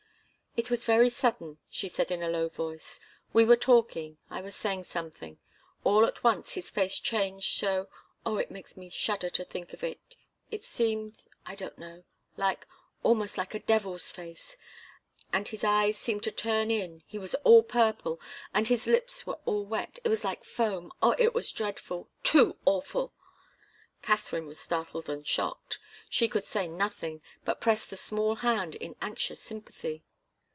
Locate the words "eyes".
15.63-15.97